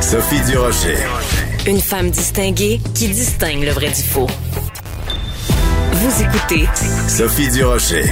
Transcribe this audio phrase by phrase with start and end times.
[0.00, 0.96] Sophie Durocher.
[1.66, 4.28] Une femme distinguée qui distingue le vrai du faux.
[5.92, 6.66] Vous écoutez
[7.08, 8.04] Sophie Durocher.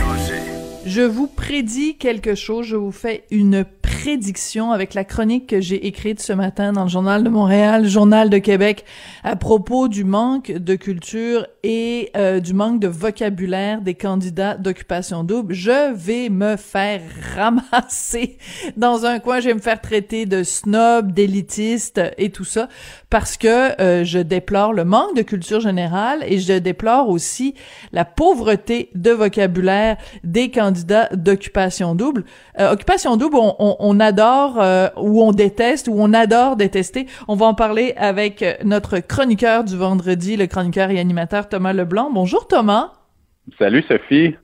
[0.85, 3.65] Je vous prédis quelque chose, je vous fais une
[4.07, 8.31] prédiction avec la chronique que j'ai écrite ce matin dans le Journal de Montréal, Journal
[8.31, 8.85] de Québec,
[9.25, 15.25] à propos du manque de culture et euh, du manque de vocabulaire des candidats d'occupation
[15.25, 15.55] double.
[15.55, 17.01] Je vais me faire
[17.35, 18.39] ramasser
[18.77, 22.69] dans un coin, je vais me faire traiter de snob, d'élitiste et tout ça,
[23.11, 27.57] parce que euh, je déplore le manque de culture générale et je déplore aussi
[27.91, 32.25] la pauvreté de vocabulaire des candidats d'occupation double.
[32.61, 37.07] Euh, occupation double, on, on, on adore euh, ou on déteste ou on adore détester.
[37.29, 42.11] On va en parler avec notre chroniqueur du vendredi, le chroniqueur et animateur Thomas Leblanc.
[42.13, 42.93] Bonjour Thomas.
[43.59, 44.35] Salut Sophie.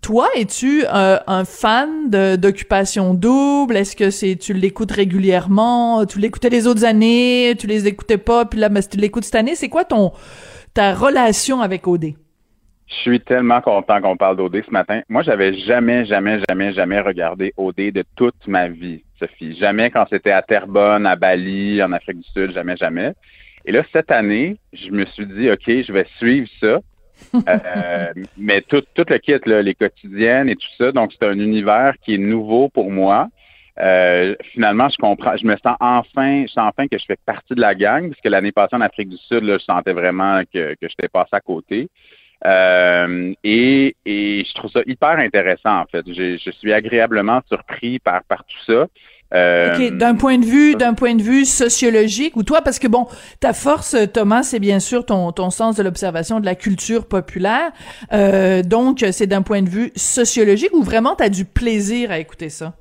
[0.00, 3.76] Toi, es-tu euh, un fan d'occupation double?
[3.76, 6.06] Est-ce que c'est tu l'écoutes régulièrement?
[6.06, 7.54] Tu l'écoutais les autres années?
[7.58, 8.46] Tu les écoutais pas?
[8.46, 10.12] Puis là, mais si tu l'écoutes cette année, c'est quoi ton
[10.74, 12.14] ta relation avec OD?
[12.92, 15.00] Je suis tellement content qu'on parle d'OD ce matin.
[15.08, 19.56] Moi, j'avais jamais, jamais, jamais, jamais regardé OD de toute ma vie, Sophie.
[19.56, 23.12] Jamais quand c'était à Terrebonne, à Bali, en Afrique du Sud, jamais, jamais.
[23.64, 26.80] Et là, cette année, je me suis dit, OK, je vais suivre ça.
[27.48, 31.38] Euh, mais tout, tout le kit, là, les quotidiennes et tout ça, donc c'est un
[31.38, 33.28] univers qui est nouveau pour moi.
[33.78, 37.54] Euh, finalement, je comprends, je me sens enfin, je sens enfin que je fais partie
[37.54, 40.42] de la gang, parce que l'année passée en Afrique du Sud, là, je sentais vraiment
[40.52, 41.88] que, que j'étais passé à côté.
[42.44, 46.04] Euh, et, et je trouve ça hyper intéressant, en fait.
[46.06, 48.86] Je, je suis agréablement surpris par, par tout ça.
[49.34, 52.86] Euh, OK, d'un point de vue, d'un point de vue sociologique, ou toi, parce que
[52.88, 53.06] bon,
[53.40, 57.70] ta force, Thomas, c'est bien sûr ton, ton sens de l'observation de la culture populaire.
[58.12, 62.50] Euh, donc, c'est d'un point de vue sociologique ou vraiment t'as du plaisir à écouter
[62.50, 62.74] ça?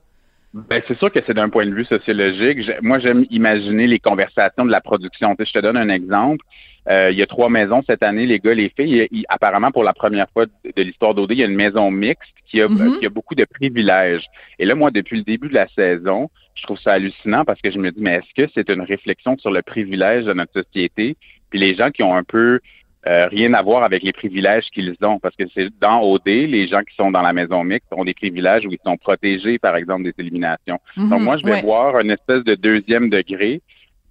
[0.54, 2.70] Ben, c'est sûr que c'est d'un point de vue sociologique.
[2.82, 5.34] Moi, j'aime imaginer les conversations de la production.
[5.36, 6.46] Tu sais, je te donne un exemple.
[6.90, 9.08] Euh, il y a trois maisons cette année, les gars, les filles.
[9.12, 11.56] Il- il- apparemment, pour la première fois de, de l'histoire d'OD, il y a une
[11.56, 13.00] maison mixte qui a, Mhm.
[13.00, 14.26] qui a beaucoup de privilèges.
[14.60, 17.72] Et là, moi, depuis le début de la saison, je trouve ça hallucinant parce que
[17.72, 21.16] je me dis, mais est-ce que c'est une réflexion sur le privilège de notre société?
[21.50, 22.60] Puis les gens qui ont un peu
[23.08, 25.20] euh, rien à voir avec les privilèges qu'ils ont.
[25.20, 28.14] Parce que c'est dans OD, les gens qui sont dans la maison mixte ont des
[28.14, 30.80] privilèges où ils sont protégés, par exemple, des éliminations.
[30.98, 31.62] Donc Mhm, moi, je vais ouais.
[31.62, 33.62] voir une espèce de deuxième degré.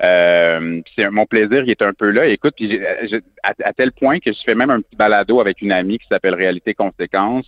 [0.03, 2.27] Euh, c'est mon plaisir, il est un peu là.
[2.27, 5.41] Écoute, puis j'ai- j'ai- à, à tel point que je fais même un petit balado
[5.41, 7.47] avec une amie qui s'appelle Réalité Conséquences,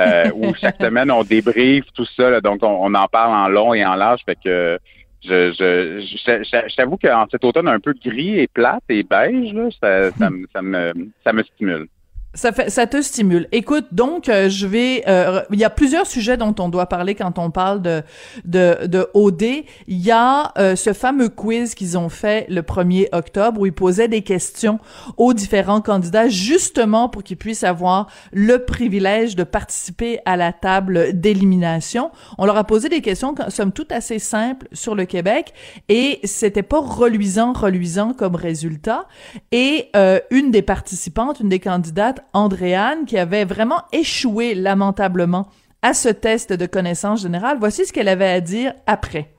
[0.00, 2.28] euh, où chaque semaine on débriefe tout ça.
[2.30, 2.40] là.
[2.40, 4.20] donc on, on en parle en long et en large.
[4.26, 4.78] Fait que
[5.22, 9.02] je, je, je, je- je t'avoue qu'en cet automne un peu gris et plate et
[9.02, 10.92] beige, là, ça, ça, me- ça me
[11.24, 11.86] ça me stimule.
[12.34, 13.46] Ça fait, ça te stimule.
[13.52, 15.04] Écoute, donc euh, je vais.
[15.06, 18.02] euh, il y a plusieurs sujets dont on doit parler quand on parle de
[18.46, 19.42] de, de OD.
[19.42, 23.72] Il y a euh, ce fameux quiz qu'ils ont fait le 1er octobre où ils
[23.72, 24.78] posaient des questions
[25.18, 31.12] aux différents candidats justement pour qu'ils puissent avoir le privilège de participer à la table
[31.12, 32.12] d'élimination.
[32.38, 35.52] On leur a posé des questions somme toute assez simples sur le Québec
[35.90, 39.06] et c'était pas reluisant reluisant comme résultat.
[39.50, 45.48] Et euh, une des participantes, une des candidates, Andréane, qui avait vraiment échoué lamentablement
[45.82, 49.30] à ce test de connaissance générale, voici ce qu'elle avait à dire après.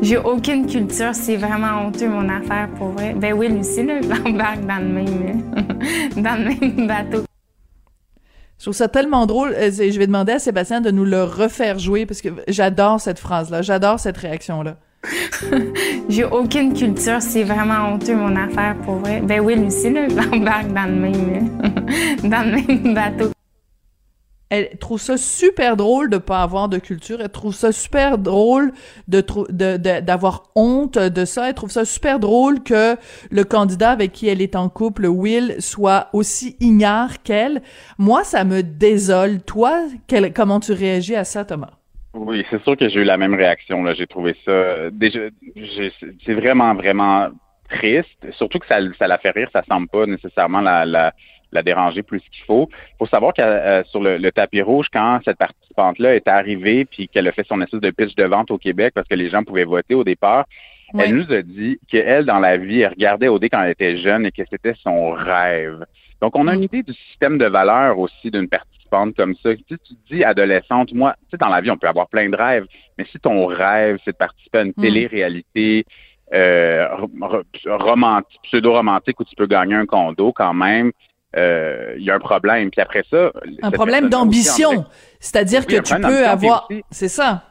[0.00, 3.12] J'ai aucune culture, c'est vraiment honteux mon affaire pour vrai.
[3.14, 5.42] Ben oui, Lucie, là, j'embarque dans le même,
[6.16, 7.24] dans le même bateau.
[8.58, 9.52] Je trouve ça tellement drôle.
[9.54, 13.18] Euh, Je vais demander à Sébastien de nous le refaire jouer parce que j'adore cette
[13.18, 14.78] phrase-là, j'adore cette réaction-là.
[16.08, 19.20] J'ai aucune culture, c'est vraiment honteux mon affaire pour vrai.
[19.20, 21.60] Ben oui, Lucie, là, j'embarque dans le même,
[22.24, 23.30] dans le même bateau.
[24.50, 27.20] Elle trouve ça super drôle de pas avoir de culture.
[27.20, 28.72] Elle trouve ça super drôle
[29.06, 29.20] de
[30.00, 31.48] d'avoir honte de ça.
[31.48, 32.96] Elle trouve ça super drôle que
[33.30, 37.60] le candidat avec qui elle est en couple, Will, soit aussi ignare qu'elle.
[37.98, 39.42] Moi, ça me désole.
[39.42, 39.82] Toi,
[40.34, 41.77] comment tu réagis à ça, Thomas?
[42.18, 43.82] Oui, c'est sûr que j'ai eu la même réaction.
[43.84, 45.20] Là, j'ai trouvé ça euh, déjà.
[46.24, 47.28] C'est vraiment, vraiment
[47.68, 48.08] triste.
[48.32, 49.48] Surtout que ça, ça la fait rire.
[49.52, 51.12] Ça semble pas nécessairement la, la,
[51.52, 52.68] la déranger plus qu'il faut.
[52.72, 56.84] Il faut savoir que euh, sur le, le tapis rouge, quand cette participante-là est arrivée
[56.84, 59.28] puis qu'elle a fait son espèce de pitch de vente au Québec parce que les
[59.30, 60.46] gens pouvaient voter au départ.
[60.98, 64.24] Elle nous a dit qu'elle, dans la vie, elle regardait OD quand elle était jeune
[64.24, 65.84] et que c'était son rêve.
[66.22, 66.64] Donc, on a une Mm.
[66.64, 69.54] idée du système de valeurs aussi d'une participante comme ça.
[69.54, 72.08] Tu, sais, tu te dis, adolescente, moi, tu sais, dans la vie, on peut avoir
[72.08, 74.82] plein de rêves, mais si ton rêve, c'est de participer à une Mm.
[74.82, 75.84] télé-réalité
[76.34, 76.86] euh,
[77.20, 80.92] ro- romantique, pseudo-romantique où tu peux gagner un condo quand même,
[81.36, 82.70] euh, il y a un problème.
[82.70, 83.32] Puis après ça...
[83.62, 84.84] Un problème d'ambition.
[85.20, 86.68] C'est-à-dire Oui, que tu peux avoir...
[86.90, 87.44] C'est ça.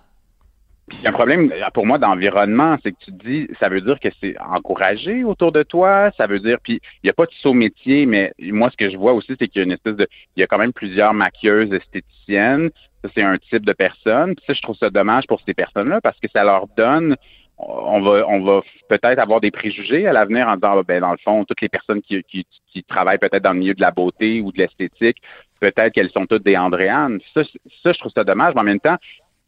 [0.87, 3.67] Puis il y a un problème euh, pour moi d'environnement, c'est que tu dis, ça
[3.67, 7.13] veut dire que c'est encouragé autour de toi, ça veut dire, puis il n'y a
[7.13, 9.65] pas de saut métier, mais moi ce que je vois aussi, c'est qu'il y a
[9.65, 12.69] une espèce de, il y a quand même plusieurs maquilleuses esthéticiennes,
[13.03, 15.99] ça c'est un type de personne, puis ça je trouve ça dommage pour ces personnes-là
[15.99, 17.17] parce que ça leur donne,
[17.57, 21.11] on va, on va peut-être avoir des préjugés à l'avenir en disant, ah, ben dans
[21.11, 23.91] le fond, toutes les personnes qui, qui, qui travaillent peut-être dans le milieu de la
[23.91, 25.17] beauté ou de l'esthétique,
[25.59, 27.19] peut-être qu'elles sont toutes des Andréanes.
[27.33, 27.41] Ça,
[27.83, 28.97] ça je trouve ça dommage, mais en même temps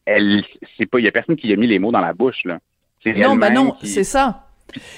[0.10, 0.44] elle,
[0.78, 2.60] c'est pas, il y a personne qui a mis les mots dans la bouche, là.
[3.04, 4.46] C'est Non, ben non, qui- c'est ça.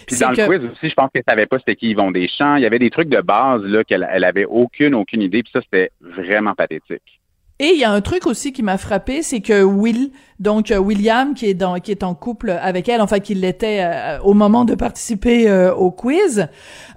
[0.08, 2.56] Puis dans le que- quiz aussi, je pense qu'elle savait pas c'était qui Yvon Deschamps.
[2.58, 5.52] Il y avait des trucs de base, là, qu'elle elle avait aucune, aucune idée, puis
[5.54, 7.21] ça, c'était vraiment pathétique.
[7.62, 10.10] Et il y a un truc aussi qui m'a frappé, c'est que Will,
[10.40, 13.82] donc euh, William, qui est dans, qui est en couple avec elle, enfin qu'il l'était
[13.84, 16.48] euh, au moment de participer euh, au quiz,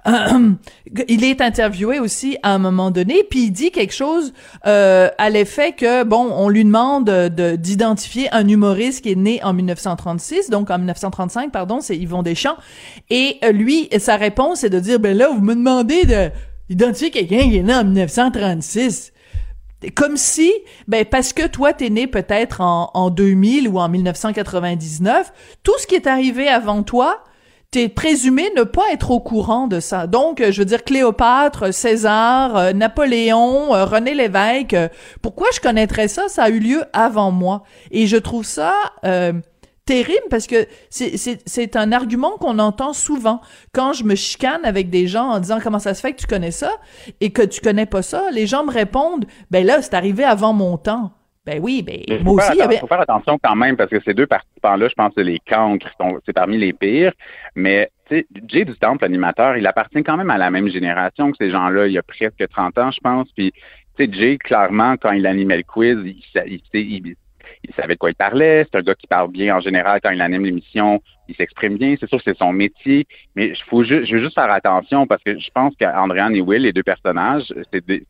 [1.07, 4.33] il est interviewé aussi à un moment donné, puis il dit quelque chose
[4.63, 9.53] à l'effet que bon, on lui demande de d'identifier un humoriste qui est né en
[9.53, 12.57] 1936, donc en 1935, pardon, c'est Yvon Deschamps,
[13.11, 16.31] et lui, sa réponse est de dire ben là, vous me demandez de
[16.69, 19.11] identifier quelqu'un qui est né en 1936.
[19.93, 20.51] Comme si,
[20.87, 25.31] ben parce que toi t'es né peut-être en, en 2000 ou en 1999,
[25.63, 27.23] tout ce qui est arrivé avant toi,
[27.75, 30.07] t'es présumé ne pas être au courant de ça.
[30.07, 34.77] Donc, euh, je veux dire Cléopâtre, César, euh, Napoléon, euh, René Lévesque.
[35.21, 36.29] pourquoi je connaîtrais ça?
[36.29, 37.63] Ça a eu lieu avant moi.
[37.91, 38.73] Et je trouve ça
[39.85, 43.41] terrible parce que c'est- c'est c'est un argument qu'on entend souvent
[43.73, 46.27] quand je me chicane avec des gens en disant comment ça se fait que tu
[46.27, 46.71] connais ça
[47.21, 48.29] et que tu connais pas ça.
[48.31, 51.11] Les gens me répondent ben là c'est arrivé avant mon temps.
[51.45, 54.01] Ben oui, ben Il moi aussi il avait faut faire attention quand même, parce que
[54.03, 55.91] ces deux participants-là, je pense que les cancres,
[56.25, 57.13] c'est parmi les pires.
[57.53, 57.91] Mais,
[58.47, 61.85] Jay du Temple, l'animateur, il appartient quand même à la même génération que ces gens-là.
[61.85, 63.27] Il y a presque 30 ans, je pense.
[63.37, 63.51] Puis,
[63.95, 66.15] tu sais, Jay, clairement, quand il animait le quiz, il,
[66.73, 67.15] il-
[67.63, 68.65] il- savait de quoi il parlait.
[68.71, 71.01] C'est un gars qui parle bien en général quand il anime l'émission.
[71.27, 71.95] Il s'exprime bien.
[71.99, 73.05] C'est sûr que c'est son métier.
[73.35, 76.61] Mais faut ju- je veux juste faire attention parce que je pense qu'Andréane et Will,
[76.63, 78.03] les deux personnages, c'est des-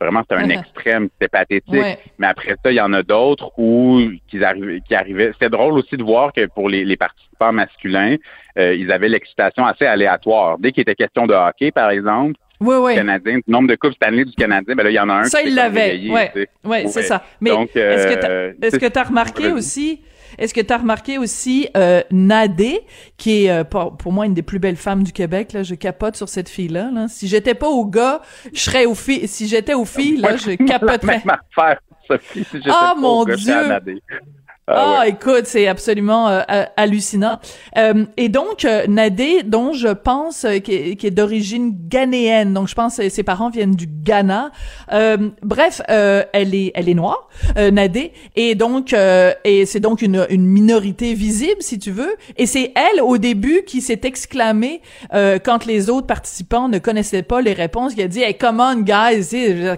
[0.00, 1.08] vraiment, c'est un extrême.
[1.20, 1.68] C'est pathétique.
[1.72, 1.98] Ouais.
[2.18, 5.32] Mais après ça, il y en a d'autres où qui arrivaient, qui arrivaient.
[5.34, 8.16] C'était drôle aussi de voir que pour les, les participants masculins,
[8.58, 10.58] euh, ils avaient l'excitation assez aléatoire.
[10.58, 12.94] Dès qu'il était question de hockey, par exemple, Oui, oui.
[12.94, 15.24] Canadien, le nombre de coupes Stanley du Canadien, ben là, il y en a un.
[15.24, 15.92] Ça, il l'avait.
[15.92, 16.10] réveillé,
[16.64, 17.22] Ouais, tu c'est ça.
[17.40, 19.52] Mais Donc, est-ce que euh, est-ce que c'est- t'as remarqué Vas-y.
[19.52, 20.02] aussi,
[20.38, 22.80] est-ce que t'as remarqué aussi euh, Nadé,
[23.16, 25.52] qui est euh, pour, pour moi une des plus belles femmes du Québec.
[25.54, 26.90] Là, je capote sur cette fille-là.
[26.92, 27.06] Là.
[27.08, 28.20] Si j'étais pas au gars,
[28.52, 29.26] je serais aux filles.
[29.26, 31.22] Si j'étais aux filles, là, je capoterais.
[31.26, 31.38] Ah,
[32.68, 33.54] pas mon gars, Dieu.
[34.72, 35.10] Ah, Ah, ouais.
[35.10, 36.40] écoute, c'est absolument euh,
[36.76, 37.38] hallucinant.
[37.76, 42.74] Euh, et donc, euh, Nadé, dont je pense euh, qui est, d'origine ghanéenne, donc je
[42.74, 44.50] pense que ses parents viennent du Ghana.
[44.92, 47.28] Euh, bref, euh, elle est elle est noire,
[47.58, 52.14] euh, Nadé, et donc euh, et c'est donc une, une minorité visible, si tu veux.
[52.36, 54.82] Et c'est elle au début qui s'est exclamée
[55.14, 58.60] euh, quand les autres participants ne connaissaient pas les réponses, qui a dit hey, "Come
[58.60, 59.30] on, guys,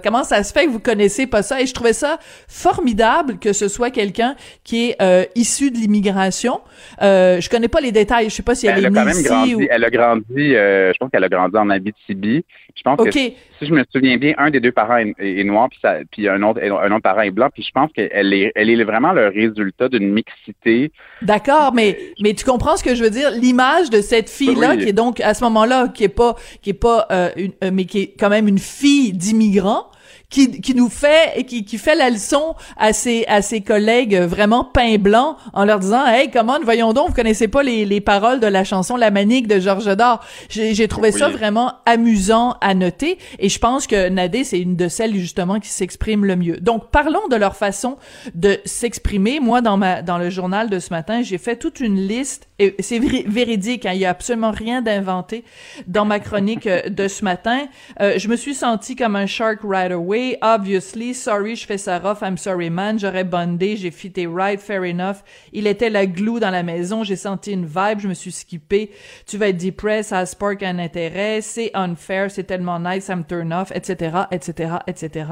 [0.03, 2.19] comment ça se fait que vous connaissez pas ça?" Et je trouvais ça
[2.49, 4.35] formidable que ce soit quelqu'un
[4.65, 6.61] qui est euh, issu de l'immigration.
[7.03, 9.05] Euh, je connais pas les détails, je sais pas si elle, Elle est née quand
[9.05, 9.55] même ici grandi.
[9.55, 9.61] ou.
[9.71, 10.25] Elle a grandi.
[10.39, 12.45] euh, je pense qu'elle a grandi en Abitibi.
[12.75, 15.69] Je pense que si je me souviens bien, un des deux parents est, est noir,
[15.69, 17.49] puis, ça, puis un autre, un autre parent est blanc.
[17.53, 20.91] Puis je pense qu'elle est, elle est vraiment le résultat d'une mixité.
[21.21, 23.31] D'accord, mais mais tu comprends ce que je veux dire?
[23.31, 24.83] L'image de cette fille-là, Oui.
[24.83, 27.71] qui est donc à ce moment-là, qui est pas qui est pas euh, une, euh,
[27.73, 29.87] mais qui est quand même une fille d'immigrants.
[30.33, 34.17] Qui, qui nous fait et qui, qui fait la leçon à ses à ses collègues
[34.17, 38.01] vraiment pain blanc en leur disant hey comment voyons donc vous connaissez pas les, les
[38.01, 40.25] paroles de la chanson La Manique de Georges Dard.
[40.49, 44.89] J'ai trouvé ça vraiment amusant à noter et je pense que Nadé c'est une de
[44.89, 46.57] celles justement qui s'exprime le mieux.
[46.57, 47.99] Donc parlons de leur façon
[48.35, 49.39] de s'exprimer.
[49.39, 52.99] Moi dans ma dans le journal de ce matin j'ai fait toute une liste c'est
[52.99, 55.45] vé- véridique hein, il y a absolument rien d'inventé
[55.87, 57.67] dans ma chronique euh, de ce matin.
[58.01, 60.39] Euh, je me suis senti comme un shark right away.
[60.43, 62.23] Obviously sorry je fais ça rough.
[62.23, 62.99] I'm sorry man.
[62.99, 63.77] J'aurais bondé.
[63.77, 64.61] J'ai fité right.
[64.61, 65.23] Fair enough.
[65.53, 67.05] Il était la glue dans la maison.
[67.05, 67.99] J'ai senti une vibe.
[67.99, 68.91] Je me suis skippé
[69.27, 70.11] tu vas être depressed.
[70.11, 71.41] Ça spark un intérêt.
[71.41, 72.31] C'est unfair.
[72.31, 73.05] C'est tellement nice.
[73.05, 75.27] Ça me turn off etc etc etc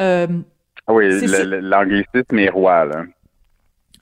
[0.00, 0.26] euh,
[0.86, 1.06] Ah oui,
[1.60, 3.04] l'anglicisme est roi, là.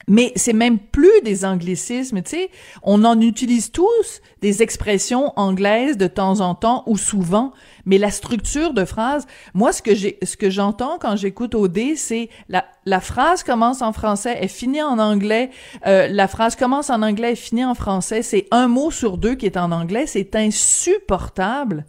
[0.09, 2.49] Mais c'est même plus des anglicismes, tu sais,
[2.83, 7.53] on en utilise tous des expressions anglaises de temps en temps ou souvent,
[7.85, 11.95] mais la structure de phrase, moi ce que j'ai ce que j'entends quand j'écoute OD,
[11.95, 15.51] c'est la la phrase commence en français, elle finit en anglais,
[15.85, 19.35] euh, la phrase commence en anglais, elle finit en français, c'est un mot sur deux
[19.35, 21.85] qui est en anglais, c'est insupportable.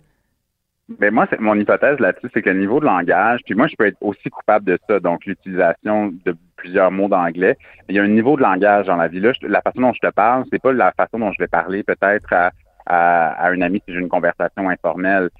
[0.98, 3.76] Mais moi, c'est mon hypothèse là-dessus, c'est que le niveau de langage, puis moi, je
[3.76, 7.56] peux être aussi coupable de ça, donc l'utilisation de plusieurs mots d'anglais.
[7.88, 9.32] Il y a un niveau de langage dans la vie là.
[9.42, 12.32] la façon dont je te parle, c'est pas la façon dont je vais parler peut-être
[12.32, 12.50] à,
[12.86, 15.30] à, à une amie si j'ai une conversation informelle.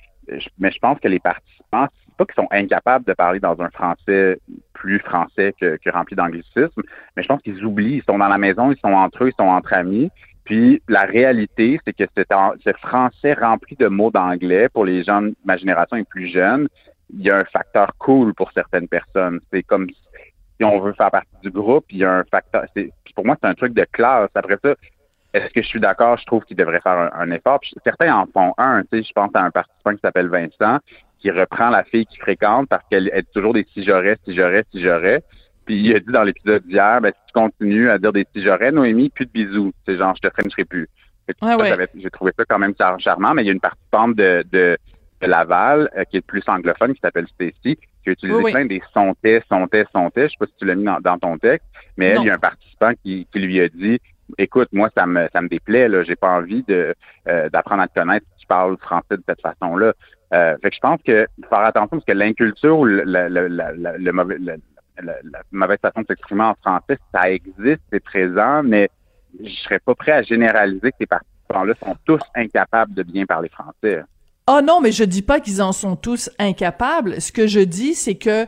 [0.58, 3.70] mais je pense que les participants, c'est pas qu'ils sont incapables de parler dans un
[3.70, 4.38] français
[4.72, 6.82] plus français que, rempli d'anglicisme,
[7.16, 7.96] mais je pense qu'ils oublient.
[7.96, 10.10] Ils sont dans la maison, ils sont entre eux, ils sont entre amis.
[10.44, 15.34] Puis la réalité, c'est que ce français rempli de mots d'anglais pour les gens de
[15.44, 16.66] ma génération et plus jeunes,
[17.12, 19.40] il y a un facteur cool pour certaines personnes.
[19.52, 19.88] C'est comme
[20.60, 22.64] si on veut faire partie du groupe, il y a un facteur.
[23.14, 24.28] Pour moi, c'est un truc de classe.
[24.34, 24.74] Après ça,
[25.32, 26.18] est-ce que je suis d'accord?
[26.18, 27.60] Je trouve qu'il devrait faire un, effort.
[27.82, 28.82] certains en font un.
[28.82, 30.78] Tu sais, je pense à un participant qui s'appelle Vincent,
[31.18, 34.64] qui reprend la fille qu'il fréquente parce qu'elle est toujours des si j'aurais, si j'aurais,
[34.70, 35.22] si j'aurais.
[35.64, 38.42] Puis il a dit dans l'épisode d'hier, ben, si tu continues à dire des petits
[38.42, 39.72] j'aurais, Noémie, plus de bisous.
[39.86, 40.88] C'est genre, je te frencherai plus.
[41.26, 44.76] J'ai trouvé ça quand même charmant, mais il y a une participante de, de,
[45.20, 48.82] de Laval euh, qui est plus anglophone, qui s'appelle Stacy, qui a utilisé plein des
[48.92, 50.24] sontais, sontais, sontais.
[50.24, 52.34] Je sais pas si tu l'as mis dans, ton texte, mais elle, il y a
[52.34, 54.00] un participant qui, qui lui a dit
[54.38, 56.94] Écoute, moi, ça me ça me déplaît, là, j'ai pas envie de
[57.28, 59.92] euh, d'apprendre à te connaître si tu parles français de cette façon-là.
[60.32, 63.98] Euh, fait que je pense que faire attention parce que l'inculture ou le, le, le,
[63.98, 64.38] le, mauvais
[65.02, 68.88] la, mauvaise façon de s'exprimer en français, ça existe, c'est présent, mais
[69.42, 73.48] je serais pas prêt à généraliser que ces participants-là sont tous incapables de bien parler
[73.48, 74.02] français.
[74.52, 77.21] Oh non, mais je dis pas qu'ils en sont tous incapables.
[77.21, 78.47] Ce que je dis, c'est que,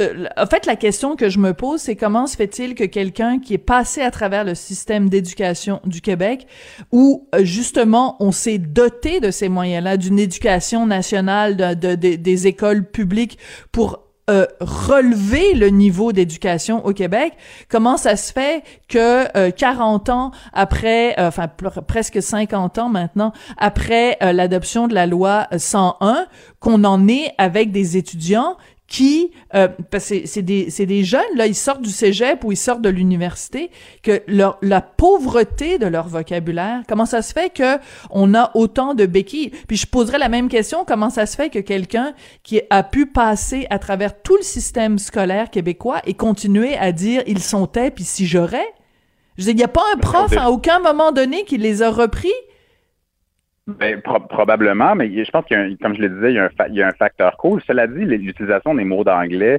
[0.00, 3.40] euh, en fait, la question que je me pose, c'est comment se fait-il que quelqu'un
[3.40, 6.46] qui est passé à travers le système d'éducation du Québec,
[6.92, 12.88] où euh, justement on s'est doté de ces moyens-là, d'une éducation nationale, de, des écoles
[12.88, 13.36] publiques
[13.72, 17.32] pour euh, relever le niveau d'éducation au Québec.
[17.68, 23.32] Comment ça se fait que 40 euh, ans après, euh, enfin presque 50 ans maintenant,
[23.58, 26.26] après l'adoption de la loi 101,
[26.60, 28.56] qu'on en est avec des étudiants
[28.90, 32.56] qui, euh, parce que c'est des, des jeunes, là, ils sortent du cégep ou ils
[32.56, 33.70] sortent de l'université,
[34.02, 37.78] que leur, la pauvreté de leur vocabulaire, comment ça se fait que
[38.10, 39.52] on a autant de béquilles?
[39.68, 43.06] Puis je poserais la même question, comment ça se fait que quelqu'un qui a pu
[43.06, 47.92] passer à travers tout le système scolaire québécois et continuer à dire ils sont tais
[47.92, 48.74] puis si j'aurais?
[49.38, 51.90] Je veux il n'y a pas un prof à aucun moment donné qui les a
[51.92, 52.32] repris
[53.78, 56.82] ben, probablement, mais je pense qu'il comme je le disais, il y, a un y
[56.82, 57.62] a facteur cool.
[57.66, 59.58] Cela dit, l'utilisation des mots d'anglais,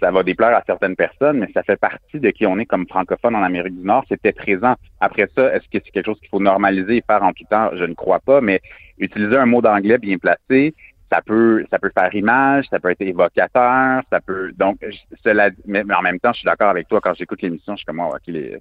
[0.00, 2.86] ça va déplaire à certaines personnes, mais ça fait partie de qui on est comme
[2.86, 4.04] francophone en Amérique du Nord.
[4.08, 4.74] C'était présent.
[5.00, 7.70] Après ça, est-ce que c'est quelque chose qu'il faut normaliser et faire en tout temps?
[7.74, 8.60] Je ne crois pas, mais
[8.98, 10.74] utiliser un mot d'anglais bien placé,
[11.10, 14.84] ça peut ça peut faire image, ça peut être évocateur, ça peut donc
[15.24, 17.86] cela mais, en même temps, je suis d'accord avec toi quand j'écoute l'émission, je suis
[17.86, 18.58] comme moi, ok, les,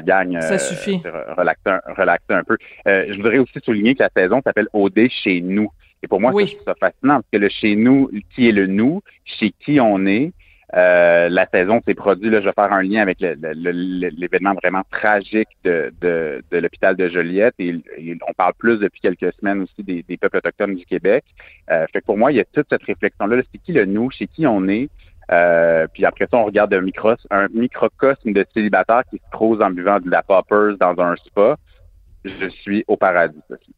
[0.00, 1.00] la ça euh, suffit.
[1.36, 1.70] relaxer,
[2.30, 2.56] un, peu.
[2.86, 5.70] Euh, je voudrais aussi souligner que la saison s'appelle OD chez nous.
[6.02, 9.02] Et pour moi, c'est ça, fascinant parce que le chez nous, qui est le nous,
[9.24, 10.32] chez qui on est,
[10.74, 15.50] euh, la saison s'est produite, là, je vais faire un lien avec l'événement vraiment tragique
[15.64, 17.76] de, de, l'hôpital de Joliette et,
[18.26, 21.24] on parle plus depuis quelques semaines aussi des, peuples autochtones du Québec.
[21.68, 24.26] fait que pour moi, il y a toute cette réflexion-là, c'est qui le nous, chez
[24.26, 24.88] qui on est,
[25.32, 29.62] euh, puis après ça, on regarde un, micro, un microcosme de célibataire qui se trouve
[29.62, 31.56] en buvant de la poppers dans un spa.
[32.24, 33.74] Je suis au paradis, aussi.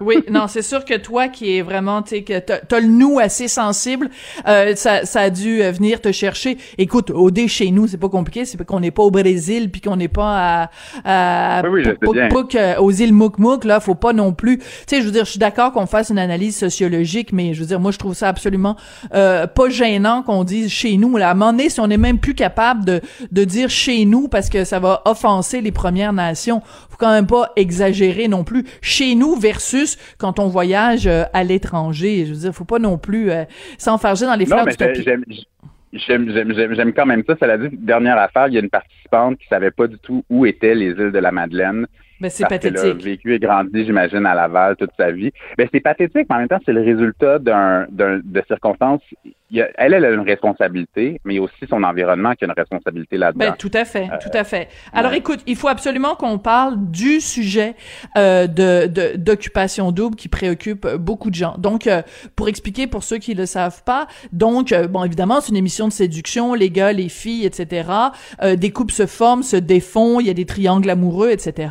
[0.00, 3.18] Oui, non, c'est sûr que toi qui est vraiment, tu sais, que t'as, le nous
[3.18, 4.10] assez sensible,
[4.46, 6.58] euh, ça, ça a dû euh, venir te chercher.
[6.78, 9.80] Écoute, au dé chez nous, c'est pas compliqué, c'est qu'on n'est pas au Brésil puis
[9.80, 10.68] qu'on n'est pas
[11.04, 14.58] à, à oui, euh, aux îles Mouk là, faut pas non plus.
[14.58, 17.60] Tu sais, je veux dire, je suis d'accord qu'on fasse une analyse sociologique, mais je
[17.60, 18.76] veux dire, moi, je trouve ça absolument
[19.14, 21.16] euh, pas gênant qu'on dise chez nous.
[21.16, 23.00] Là, à un moment donné, si on est même plus capable de,
[23.30, 26.60] de dire chez nous parce que ça va offenser les Premières Nations,
[26.90, 28.64] faut quand même pas exagérer non plus.
[28.80, 29.85] Chez nous versus
[30.18, 32.26] quand on voyage euh, à l'étranger.
[32.26, 33.44] Je veux dire, faut pas non plus euh,
[33.78, 35.46] s'enfarger dans les fleurs du tapis.
[35.92, 37.36] J'aime quand même ça.
[37.38, 40.24] Ça l'a dit, dernière affaire, il y a une participante qui savait pas du tout
[40.28, 41.86] où étaient les îles de la Madeleine.
[42.20, 43.04] Ben, c'est parce qu'elle a pathétique.
[43.04, 45.32] vécu et grandi, j'imagine, à Laval toute sa vie.
[45.58, 49.02] Ben, c'est pathétique, mais en même temps, c'est le résultat d'un, d'un- de circonstances.
[49.50, 52.34] Il y a- elle, elle a une responsabilité, mais il y a aussi son environnement
[52.34, 53.46] qui a une responsabilité là-dedans.
[53.46, 54.68] Ben, tout à fait, tout à fait.
[54.92, 55.18] Alors, ouais.
[55.18, 57.74] écoute, il faut absolument qu'on parle du sujet
[58.16, 61.54] euh, de de- d'occupation double qui préoccupe beaucoup de gens.
[61.58, 62.02] Donc, euh,
[62.34, 65.86] pour expliquer pour ceux qui le savent pas, donc, euh, bon, évidemment, c'est une émission
[65.88, 67.88] de séduction, les gars, les filles, etc.
[68.42, 71.68] Euh, des couples se forment, se défont, il y a des triangles amoureux, etc.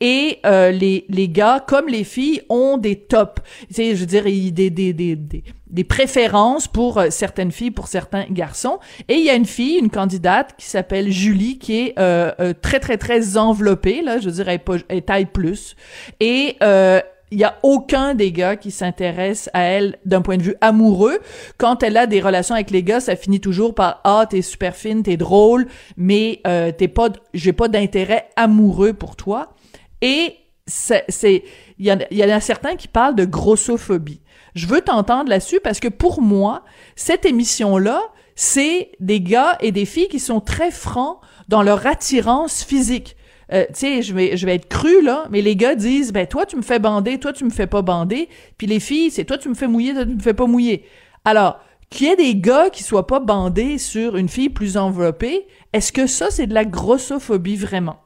[0.00, 3.42] Et euh, les les gars, comme les filles, ont des tops.
[3.68, 5.44] Tu sais, je veux dire, des des des des
[5.74, 8.78] des préférences pour euh, certaines filles, pour certains garçons.
[9.08, 12.54] Et il y a une fille, une candidate qui s'appelle Julie, qui est euh, euh,
[12.58, 14.00] très très très enveloppée.
[14.00, 15.76] Là, je dire, elle, elle taille plus.
[16.20, 17.00] Et euh,
[17.34, 21.18] il y a aucun des gars qui s'intéresse à elle d'un point de vue amoureux.
[21.58, 24.76] Quand elle a des relations avec les gars, ça finit toujours par ah t'es super
[24.76, 25.66] fine, t'es drôle,
[25.96, 29.54] mais euh, t'es pas, j'ai pas d'intérêt amoureux pour toi.
[30.00, 31.04] Et c'est,
[31.78, 34.20] il y, en y en a certains qui parlent de grossophobie.
[34.54, 36.64] Je veux t'entendre là-dessus parce que pour moi,
[36.96, 38.00] cette émission-là,
[38.34, 41.18] c'est des gars et des filles qui sont très francs
[41.48, 43.16] dans leur attirance physique.
[43.52, 46.26] Euh, tu sais, je vais, je vais être cru là, mais les gars disent, ben
[46.26, 49.24] toi tu me fais bander, toi tu me fais pas bander, puis les filles, c'est
[49.24, 50.86] toi tu me fais mouiller, toi tu me fais pas mouiller.
[51.26, 51.58] Alors,
[51.90, 55.92] qu'il y ait des gars qui soient pas bandés sur une fille plus enveloppée, est-ce
[55.92, 58.03] que ça c'est de la grossophobie vraiment?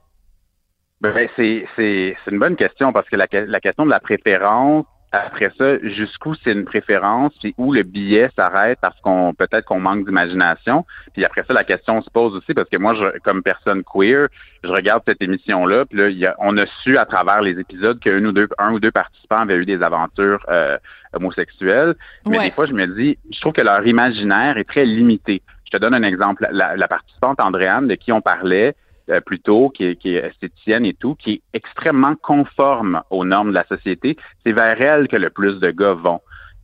[1.00, 4.84] Ben, c'est, c'est, c'est une bonne question parce que la, la question de la préférence,
[5.12, 9.80] après ça, jusqu'où c'est une préférence, puis où le billet s'arrête parce qu'on peut-être qu'on
[9.80, 10.84] manque d'imagination.
[11.14, 14.28] Puis après ça, la question se pose aussi parce que moi, je, comme personne queer,
[14.62, 17.58] je regarde cette émission-là, puis là, il y a, on a su à travers les
[17.58, 20.76] épisodes qu'un ou deux, un ou deux participants avaient eu des aventures euh,
[21.14, 21.94] homosexuelles.
[22.26, 22.44] Mais Ouais.
[22.46, 25.42] des fois, je me dis, je trouve que leur imaginaire est très limité.
[25.64, 26.46] Je te donne un exemple.
[26.50, 28.74] La, la participante Andréane, de qui on parlait
[29.10, 33.24] euh, plus tôt, qui est, qui est esthéticienne et tout, qui est extrêmement conforme aux
[33.24, 36.20] normes de la société, c'est vers elle que le plus de gars vont.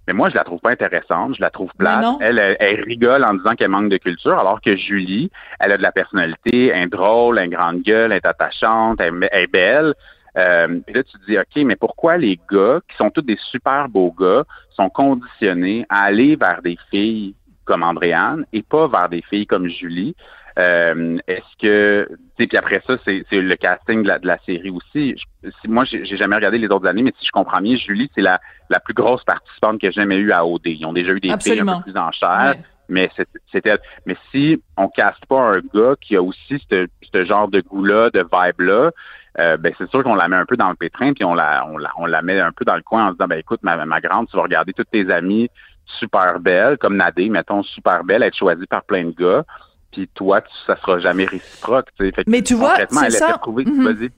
[0.07, 2.05] Mais moi, je la trouve pas intéressante, je la trouve plate.
[2.21, 5.79] Elle, elle, elle rigole en disant qu'elle manque de culture, alors que Julie, elle a
[5.79, 9.15] de la personnalité, elle est drôle, elle a une grande gueule, elle est attachante, elle,
[9.33, 9.95] elle est belle.
[10.37, 13.39] Euh, puis là, tu te dis, OK, mais pourquoi les gars, qui sont tous des
[13.51, 17.35] super beaux gars, sont conditionnés à aller vers des filles
[17.65, 20.15] comme Andréane et pas vers des filles comme Julie?
[20.59, 24.27] Euh, Est-ce que, tu sais, puis après ça, c'est c'est le casting de la, de
[24.27, 25.17] la série aussi.
[25.17, 27.77] Je- si- moi, j'ai j'ai jamais regardé les autres années, mais si je comprends bien,
[27.77, 30.67] Julie, c'est la, la plus grosse participante que j'ai jamais eue à OD.
[30.67, 32.55] Ils ont déjà eu des filles un peu plus en chair,
[32.88, 33.11] mais
[33.51, 33.79] c'était.
[34.07, 38.11] Mais si on caste pas un gars qui a aussi ce ce genre de goût-là,
[38.11, 38.90] de vibe-là,
[39.40, 41.67] euh, ben c'est sûr qu'on la met un peu dans le pétrin, puis on la,
[41.69, 43.59] on la, on la met un peu dans le coin en se disant, ben écoute,
[43.64, 45.49] ma, ma grande, tu vas regarder toutes tes amies
[45.99, 49.45] super belles, comme Nadé, mettons, super belles, être choisies par plein de gars,
[49.94, 51.87] puis toi, tu, ça sera jamais réciproque.
[51.96, 53.40] Fait que Mais tu vois, c'est ça.
[53.46, 54.09] Mhm.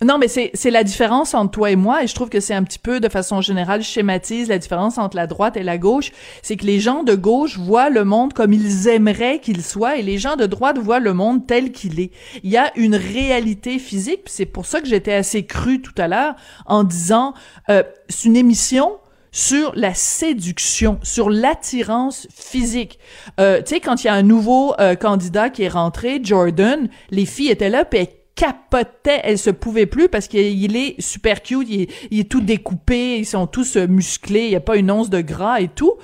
[0.00, 2.62] Non, mais c'est la différence entre toi et moi, et je trouve que c'est un
[2.62, 6.12] petit peu, de façon générale, schématise la différence entre la droite et la gauche.
[6.40, 10.02] C'est que les gens de gauche voient le monde comme ils aimeraient qu'il soit, et
[10.02, 12.12] les gens de droite voient le monde tel qu'il est.
[12.44, 16.06] Il y a une réalité physique, c'est pour ça que j'étais assez cru tout à
[16.06, 16.36] l'heure
[16.66, 17.34] en disant,
[17.68, 18.98] euh, c'est une émission
[19.32, 22.98] sur la séduction, sur l'attirance physique.
[23.40, 26.88] Euh, tu sais, quand il y a un nouveau euh, candidat qui est rentré, Jordan,
[27.10, 31.42] les filles étaient là, puis elles capotaient, elles se pouvaient plus parce qu'il est super
[31.42, 34.60] cute, il est, il est tout découpé, ils sont tous euh, musclés, il n'y a
[34.60, 35.94] pas une once de gras et tout.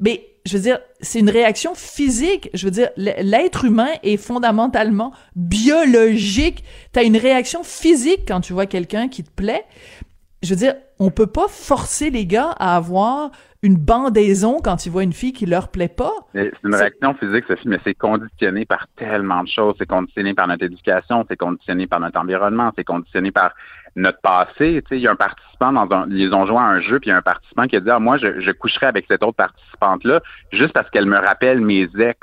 [0.00, 2.50] Mais je veux dire, c'est une réaction physique.
[2.54, 6.64] Je veux dire, l'être humain est fondamentalement biologique.
[6.92, 9.64] T'as une réaction physique quand tu vois quelqu'un qui te plaît
[10.44, 13.30] je veux dire, on peut pas forcer les gars à avoir
[13.62, 16.12] une bandaison quand ils voient une fille qui leur plaît pas.
[16.34, 19.74] C'est une réaction physique, Sophie, mais c'est conditionné par tellement de choses.
[19.78, 23.52] C'est conditionné par notre éducation, c'est conditionné par notre environnement, c'est conditionné par
[23.96, 24.82] notre passé.
[24.82, 27.00] Tu sais, il y a un participant dans un, ils ont joué à un jeu,
[27.00, 29.06] puis il y a un participant qui a dit, ah, moi, je, je coucherai avec
[29.08, 30.20] cette autre participante-là
[30.52, 32.18] juste parce qu'elle me rappelle mes ex.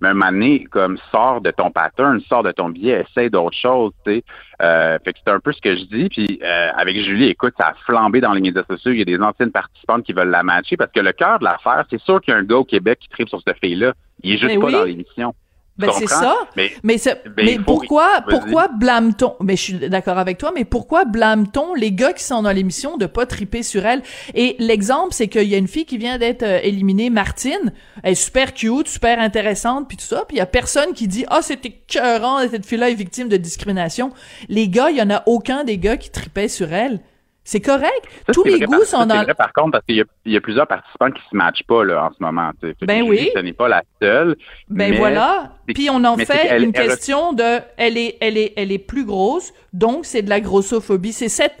[0.00, 3.56] Mais un moment donné, comme, sors de ton pattern, sors de ton billet, essaye d'autres
[3.56, 4.24] choses, tu sais.
[4.62, 6.08] Euh, fait que c'est un peu ce que je dis.
[6.08, 8.92] Puis euh, avec Julie, écoute, ça a flambé dans les médias sociaux.
[8.92, 11.44] Il y a des anciennes participantes qui veulent la matcher parce que le cœur de
[11.44, 13.94] l'affaire, c'est sûr qu'il y a un gars au Québec qui tripe sur cette fille-là.
[14.22, 14.72] Il est juste Mais pas oui.
[14.72, 15.34] dans l'émission.
[15.76, 16.36] Ben c'est ça.
[16.56, 20.52] Mais Mais, Ben, mais il faut- pourquoi, pourquoi blâme-t-on, mais je suis d'accord avec toi,
[20.54, 24.02] mais pourquoi blâme-t-on les gars qui sont dans l'émission de pas triper sur elle?
[24.34, 27.72] Et l'exemple, c'est qu'il y a une fille qui vient d'être euh, éliminée, Martine,
[28.04, 31.08] elle est super cute, super intéressante, puis tout ça, puis il y a personne qui
[31.08, 34.12] dit, ah, c'était écœurant, cette fille-là est victime de discrimination.
[34.48, 37.00] Les gars, il y en a aucun des gars qui tripaient sur elle.
[37.46, 38.00] C'est correct.
[38.26, 39.14] Ça, Tous les goûts par- sont ça, dans.
[39.18, 41.36] C'est vrai, par contre, parce qu'il y a, il y a plusieurs participants qui se
[41.36, 42.50] matchent pas là, en ce moment.
[42.82, 43.30] Ben oui.
[43.34, 44.36] Ce n'est pas la seule.
[44.70, 45.50] Ben mais voilà.
[45.66, 49.04] Puis on en fait une elle- question de, elle est, elle est, elle est plus
[49.04, 51.12] grosse, donc c'est de la grossophobie.
[51.12, 51.54] C'est cette,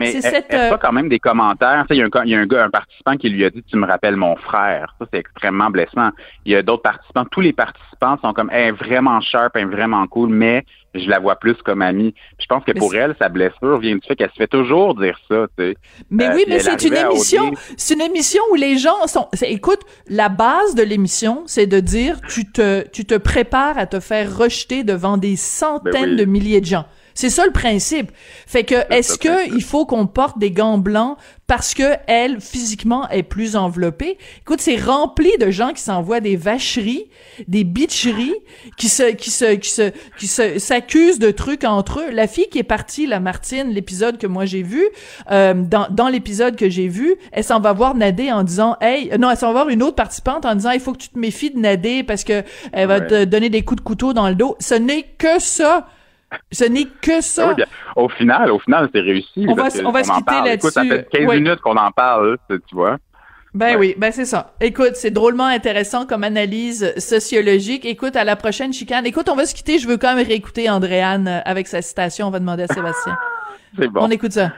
[0.00, 0.52] Mais c'est cette.
[0.52, 1.84] euh, reçoit quand même des commentaires.
[1.90, 3.62] Il y, a un, il y a un gars, un participant qui lui a dit
[3.62, 4.94] Tu me rappelles mon frère.
[5.00, 6.10] Ça, c'est extrêmement blessant.
[6.46, 7.24] Il y a d'autres participants.
[7.30, 10.64] Tous les participants sont comme Elle est vraiment sharp, vraiment cool, mais
[10.98, 12.12] je la vois plus comme amie.
[12.12, 14.46] Puis je pense que Mais pour elle, sa blessure vient du fait qu'elle se fait
[14.46, 15.46] toujours dire ça.
[15.56, 15.76] Tu sais.
[16.10, 19.28] Mais Euh, oui, mais c'est une émission, c'est une émission où les gens sont.
[19.42, 24.00] Écoute, la base de l'émission, c'est de dire tu te, tu te prépares à te
[24.00, 26.16] faire rejeter devant des centaines Ben oui.
[26.16, 26.86] de milliers de gens.
[27.20, 28.12] C'est ça le principe.
[28.46, 31.16] Fait que est-ce que il faut qu'on porte des gants blancs
[31.48, 34.18] parce que elle physiquement est plus enveloppée?
[34.42, 37.06] Écoute, c'est rempli de gens qui s'envoient des vacheries,
[37.48, 38.36] des bitcheries,
[38.76, 42.10] qui se qui se qui se qui se s'accusent de trucs entre eux.
[42.12, 44.86] La fille qui est partie, la Martine, l'épisode que moi j'ai vu,
[45.32, 49.10] euh, dans dans l'épisode que j'ai vu, elle s'en va voir Nadé en disant hey,
[49.12, 51.08] euh, non, elle s'en va voir une autre participante en disant il faut que tu
[51.08, 53.06] te méfies de Nadé parce que elle va Ouais.
[53.08, 54.54] te donner des coups de couteau dans le dos.
[54.60, 55.88] Ce n'est que ça.
[56.52, 57.48] Ce n'est que Ah ça.
[57.48, 59.46] oui, bien, au final, au final, c'est réussi.
[59.48, 60.52] On va on va se quitter.
[60.54, 61.04] Écoute, ça là-dessus.
[61.10, 61.36] fait 15 Oui.
[61.40, 62.96] minutes qu'on en parle, tu vois.
[63.54, 63.76] Ben Ouais.
[63.76, 64.52] oui, ben c'est ça.
[64.60, 67.86] Écoute, c'est drôlement intéressant comme analyse sociologique.
[67.86, 69.06] Écoute, à la prochaine chicane.
[69.06, 69.78] Écoute, on va se quitter.
[69.78, 72.26] Je veux quand même réécouter Andréane euh, avec sa citation.
[72.26, 73.16] On va demander à Sébastien.
[73.78, 74.00] C'est bon.
[74.02, 74.52] On écoute ça.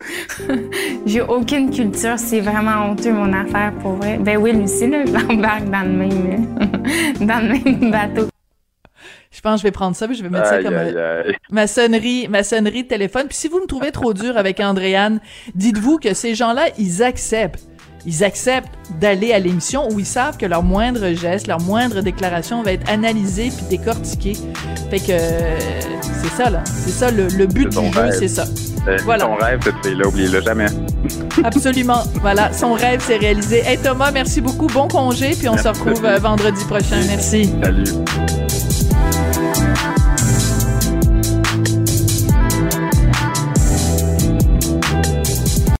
[1.06, 4.18] J'ai aucune culture, c'est vraiment honteux mon affaire pour vrai.
[4.18, 6.46] Ben oui, Lucie, là, je l'embarque dans le même,
[7.20, 7.48] dans le
[7.80, 8.28] même bateau.
[9.32, 11.22] Je pense que je vais prendre ça, puis je vais mettre ça comme aïe, euh,
[11.26, 11.34] aïe.
[11.50, 13.24] ma sonnerie, ma sonnerie de téléphone.
[13.28, 15.20] Puis si vous me trouvez trop dur avec Andréane,
[15.54, 17.64] dites-vous que ces gens-là, ils acceptent.
[18.04, 22.62] Ils acceptent d'aller à l'émission où ils savent que leur moindre geste, leur moindre déclaration
[22.62, 24.36] va être analysée puis décortiquée.
[24.90, 25.58] Fait que euh,
[26.02, 28.44] c'est ça là, c'est ça le, le but du jeu, c'est ça.
[28.88, 29.24] Euh, Voilà.
[29.24, 30.66] Ton rêve, cette fille-là, oubliez-le jamais.
[31.44, 32.02] Absolument.
[32.20, 33.62] Voilà, son rêve s'est réalisé.
[33.64, 37.00] Hey Thomas, merci beaucoup, bon congé, puis on se retrouve euh, vendredi prochain.
[37.08, 37.50] Merci.
[37.62, 38.51] Salut.